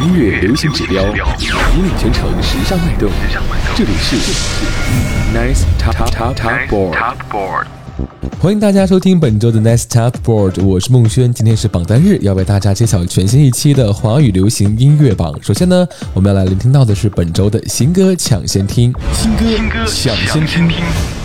[0.00, 3.10] 音乐流行指标，引领全城时尚脉动。
[3.74, 4.16] 这里是
[5.34, 7.66] Nice Top Top Top Board。
[8.40, 11.32] 欢迎大家收听本周的 Nice Top Board，我是孟轩。
[11.32, 15.34] 今天是榜单日，要为大家揭晓全新一期的华语流行音乐榜。
[15.42, 19.44] 首先呢，我们要来聆听到的是本周的新歌抢先听，新歌
[19.86, 20.74] 抢先听。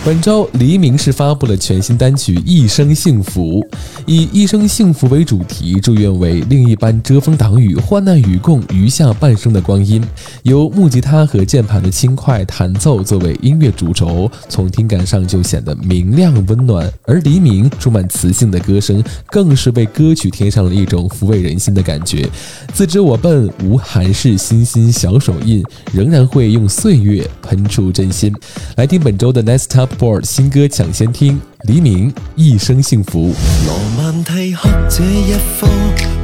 [0.08, 3.60] 本周黎明是发布了全新单曲《一生幸福》，
[4.06, 10.02] 以“一生幸福”为主题，祝愿为另一半遮风挡雨，患难与共，余下半生的光阴。
[10.44, 16.90] 由木吉他和键盘的轻快弹奏作为音乐主轴，从听感上就显得明亮温暖。
[17.02, 22.26] 而黎明充满磁性的歌声，更是为歌曲添上了一种抚慰人心的感觉。
[22.72, 25.62] 自知我笨，无韩式新心小手印，
[25.92, 28.34] 仍然会用岁月喷出真心。
[28.76, 29.97] 来听本周的 Next Up。
[29.98, 33.34] Board 新歌抢先听，黎明一生幸福。
[33.66, 35.66] 罗曼蒂克这一科，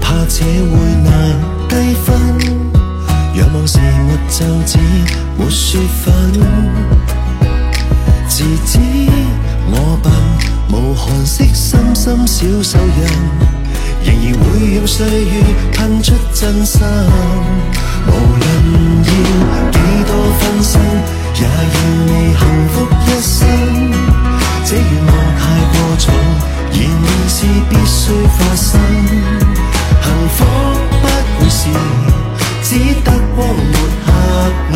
[0.01, 1.37] 怕这会难
[1.69, 1.75] 低
[2.05, 2.15] 分。
[3.35, 4.79] 仰望时没就只
[5.37, 6.15] 没说粉。
[8.29, 8.79] 自知
[9.73, 10.13] 我笨，
[10.71, 12.95] 无寒色深深小手印，
[14.05, 16.81] 仍然会用岁月喷出真心。
[18.07, 18.45] 无论
[19.03, 19.11] 要
[19.73, 20.81] 几多分身，
[21.37, 21.49] 也要
[22.07, 22.75] 你幸福
[23.07, 23.39] 一生。
[24.65, 26.05] 这愿望太过重，
[26.73, 27.37] 然而是
[27.69, 28.03] 必须
[28.35, 28.71] 发生。
[30.03, 30.37] 幸福
[30.91, 31.61] 不会是
[32.63, 32.69] 只
[33.05, 34.09] 得光没黑
[34.73, 34.75] 暗，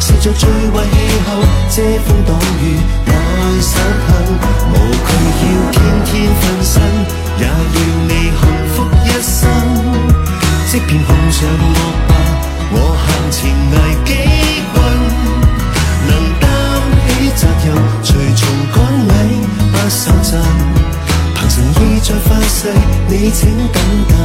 [0.00, 0.94] 是做最坏气
[1.26, 1.28] 候
[1.70, 2.30] 遮风挡
[2.60, 2.62] 雨
[3.06, 3.10] 来
[3.60, 3.72] 守
[4.06, 4.08] 恒。
[4.70, 4.74] 无
[5.06, 5.10] 惧
[5.42, 6.74] 要天天分身，
[7.38, 7.48] 也要
[8.08, 8.42] 你幸
[8.74, 9.40] 福一生。
[10.70, 12.10] 即便碰上恶霸，
[12.72, 13.40] 我向前
[13.72, 14.10] 危机
[23.32, 24.16] 请等等。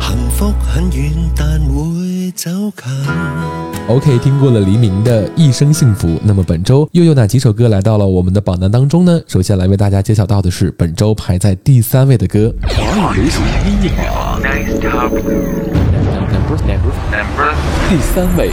[0.00, 2.84] 幸福很远，但会走近。
[3.88, 9.20] OK，听过了黎明的一生幸福，那么本周又有哪几首歌来到了我们的榜单当中呢？
[9.26, 14.40] 首先来为大家揭晓到的是本周排在第三位的歌，华语流行音乐榜。
[17.88, 18.50] 第三位，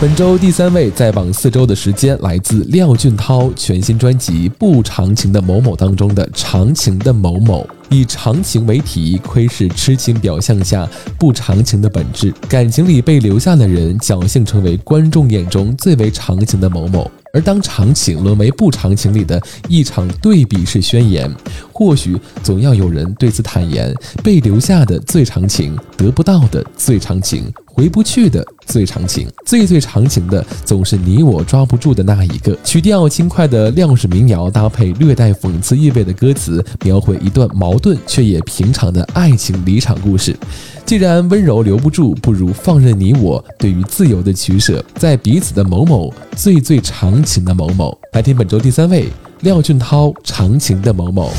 [0.00, 10.84] 本周第三位在榜四周的时间来自廖俊涛全新专辑《不长情的某某》当中的《长情的某某》，以长情为题，窥视痴情表象下
[11.16, 12.34] 不长情的本质。
[12.48, 17.08] 感情里被留下的人，侥幸成为观众眼中最为长情的某某。
[17.34, 21.32] 而当长情沦为不长情里的一场对比式宣言，
[21.72, 23.94] 或许总要有人对此坦言：
[24.24, 27.50] 被留下的最长情，得不到的最长情。
[27.74, 32.56] 回不去的最长情，最最长情的总是你我抓不住的那一个。
[32.62, 40.36] 曲调轻快的亮式民谣，搭配略带讽刺意味的歌词，描绘一段矛盾却也平常的爱情离场故事。
[40.84, 47.96] 既然温柔留不住，不如放任你我对于自由的取舍，在彼此的某某最最长情的某某。
[48.12, 49.08] 来听本周第三位，
[49.40, 51.30] 廖俊涛《长情的某某》。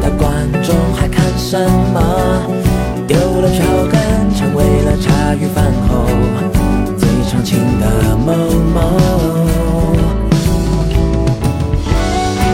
[0.00, 1.58] 的观众还看什
[1.92, 2.00] 么？
[3.06, 3.60] 丢了脚
[3.92, 3.94] 跟
[4.34, 6.06] 成为了茶余饭后
[6.96, 8.32] 最长情的某
[8.72, 8.80] 某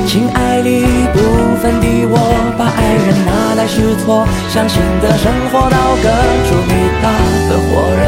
[0.08, 1.18] 亲爱里不
[1.62, 2.18] 分你我
[2.58, 6.10] 把爱人拿来试错伤心的生活刀割
[6.48, 6.70] 出被
[7.00, 7.06] 打
[7.48, 8.02] 的火热。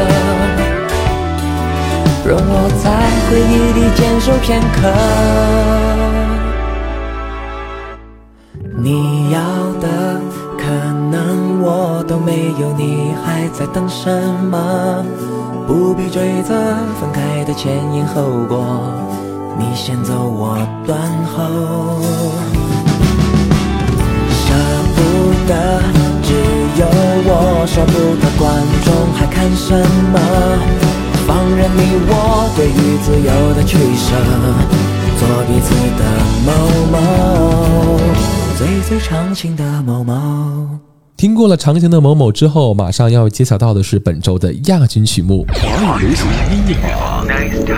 [2.25, 2.51] 容我
[2.83, 2.85] 在
[3.29, 6.12] 回忆里坚守片刻。
[8.83, 9.39] 你要
[9.79, 10.19] 的
[10.57, 10.65] 可
[11.09, 14.11] 能我都没有，你还在等什
[14.51, 15.05] 么？
[15.65, 16.53] 不必追责
[16.99, 18.91] 分开的前因后果，
[19.57, 20.99] 你先走我断
[21.31, 22.01] 后，
[24.43, 24.53] 舍
[24.93, 24.99] 不
[25.47, 25.79] 得
[26.21, 26.33] 只。
[26.75, 26.85] 有
[27.25, 28.51] 我舍不得，观
[28.83, 29.79] 众还看什
[30.11, 30.19] 么？
[31.25, 31.79] 放任你
[32.09, 34.11] 我对于自由的取舍，
[35.19, 36.03] 做彼此的
[36.43, 36.51] 某
[36.91, 38.42] 某。
[38.57, 40.13] 最最长情的某某。
[41.17, 45.45] 听过了长情的某某之后，马上要揭晓到的是本周的亚军曲目。
[45.53, 47.71] 华语流行音乐榜第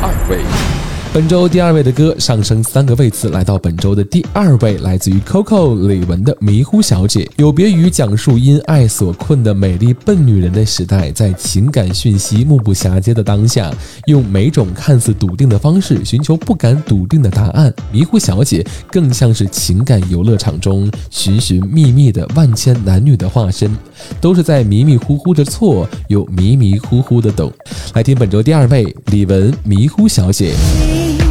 [0.00, 0.89] 二位。
[1.12, 7.24] 本周第二位的歌上升三个位次，来到本周的第二位，来自于 Coco 李玟的《迷糊小姐》。
[7.36, 13.74] 有别于讲述因爱所困的美丽笨女人的时代，在情感讯息目不暇接的当下，
[14.06, 17.74] 用每种看似笃定的方式寻求不敢笃定的答案。
[17.90, 23.76] 迷糊小姐更像是情感游乐场中寻寻觅觅的万千男女的化身，
[24.20, 27.52] 都是在迷迷糊糊的错，又迷迷糊糊的懂。
[27.94, 30.54] 来听本周第二位，李玟《迷糊小姐》。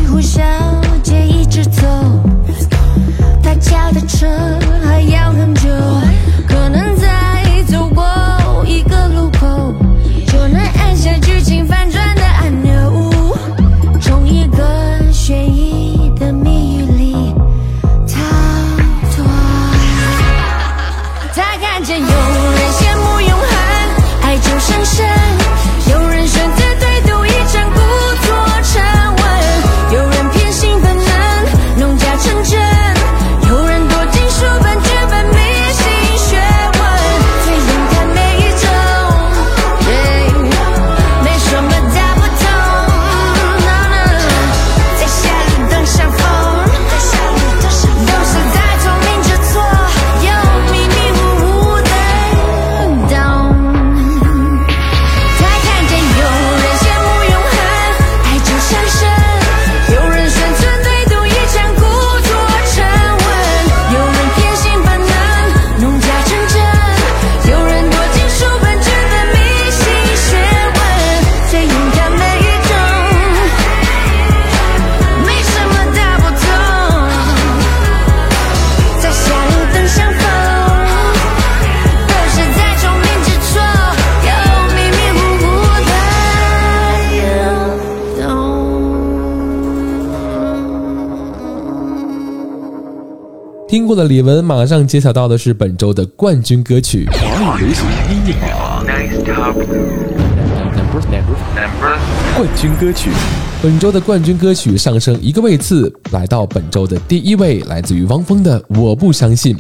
[0.09, 0.41] 呼小
[1.03, 1.83] 街一直走，
[3.43, 4.27] 他家的车
[93.69, 97.07] 听过的李玟马上揭晓到的是本周的冠军歌曲。
[97.11, 98.83] 华语流行音乐榜
[102.35, 103.11] 冠军歌曲。
[103.61, 109.55] 本周的冠军歌曲上升一个位次，来到本周的第一位，来自于汪峰的《我不相信》。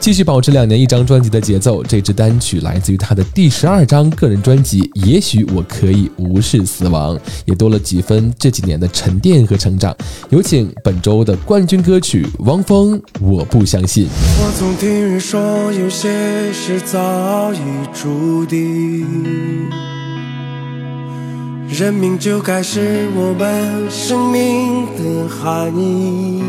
[0.00, 7.16] 继续保持两年一张专辑的节奏，这支单曲来自于他的第十二张个人专辑《也许我可以无视死亡》，
[7.46, 9.96] 也多了几分这几年的沉淀和成长。
[10.30, 14.06] 有请本周的冠军歌曲汪峰《我不相信》。
[14.08, 17.58] 我总听人说有些事早已
[17.94, 19.06] 注定。
[21.68, 26.42] 人命就该是我们生命的含义。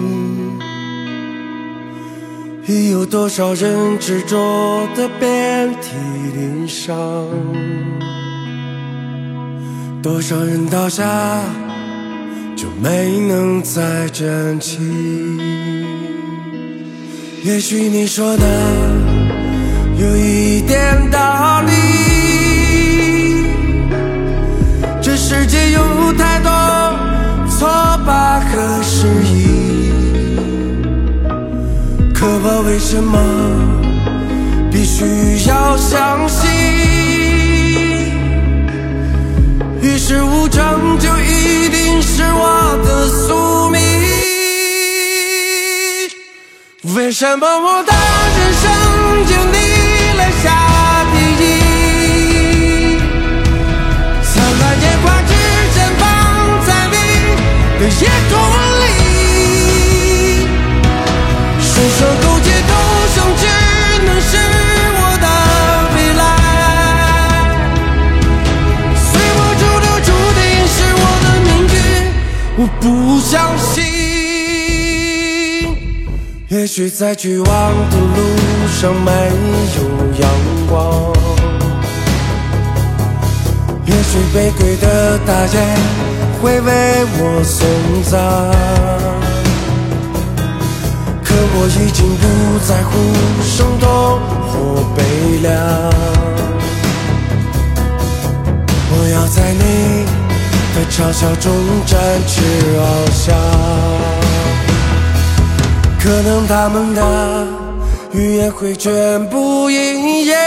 [2.68, 5.92] 已有多少人执着的遍体
[6.36, 6.96] 鳞伤？
[10.02, 11.04] 多少人倒下
[12.56, 14.80] 就没能再站起？
[17.44, 18.44] 也许你说的
[20.00, 21.95] 有一点道理。
[32.88, 33.20] 什么
[34.72, 35.04] 必须
[35.50, 36.48] 要相信，
[39.82, 43.82] 与世无争就一定是我的宿命。
[46.96, 47.92] 为什么我的
[48.38, 48.72] 人生
[49.26, 49.58] 就你
[50.14, 50.46] 留下
[51.12, 51.44] 第一？
[54.24, 55.32] 灿烂烟花只
[55.74, 56.04] 绽放
[56.68, 56.94] 在你
[57.80, 58.55] 的眼中。
[76.78, 77.46] 许在去往
[77.90, 79.10] 的路上没
[79.78, 79.80] 有
[80.20, 80.30] 阳
[80.68, 81.14] 光，
[83.86, 85.56] 也许玫瑰的大雁。
[86.42, 87.66] 会为我送
[88.04, 88.20] 葬，
[91.24, 92.24] 可我已经不
[92.68, 92.92] 在乎
[93.42, 93.88] 生动
[94.52, 95.00] 或悲
[95.44, 95.56] 凉。
[98.92, 99.64] 我要在你
[100.76, 101.46] 的嘲笑中
[101.86, 102.42] 展翅
[102.76, 103.34] 翱翔，
[106.06, 107.48] 可能他们的
[108.12, 110.38] 语言会全部应验。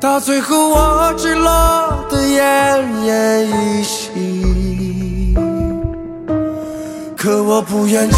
[0.00, 5.34] 到最后，我只落得奄奄一息。
[7.14, 8.16] 可我不愿就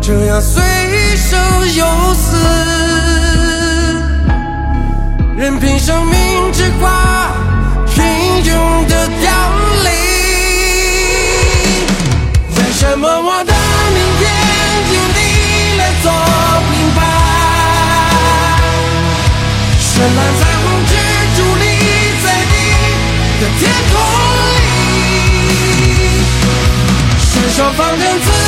[0.00, 0.62] 这样随
[1.16, 1.36] 手
[1.74, 2.36] 又死，
[5.36, 7.32] 任凭生命之花
[27.64, 28.41] 我放任自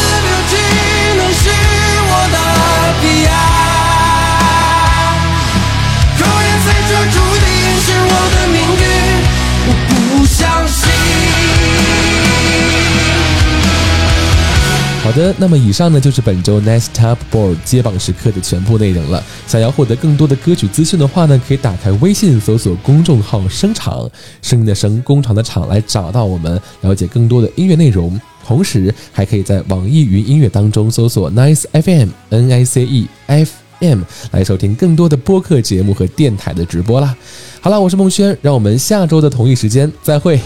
[15.14, 19.22] 的，那么以上呢就是本周 Nice Top Board 接榜时刻的全部内容了。
[19.46, 24.10] 想要获得更多的歌曲资讯的话呢，可以打开微信搜索公众号“声场”，
[24.42, 28.20] 声音的声，工厂的厂，来找到我们，了解更多的音乐内容。
[28.44, 34.00] 同时，还可以在网易云音乐当中搜索 Nice FM N I C E F M
[34.32, 37.16] 来收听更多的播客节目和电台的直播啦。
[37.60, 40.38] 好了，我是孟轩，让我们下周的同一时间再会。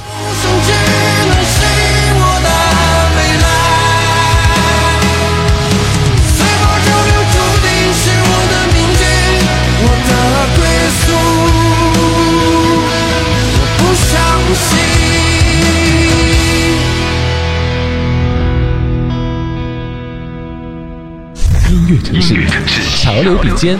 [23.28, 23.78] 有笔尖